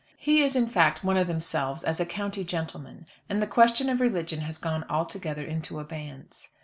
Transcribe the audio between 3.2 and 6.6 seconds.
and the question of religion has gone altogether into abeyance.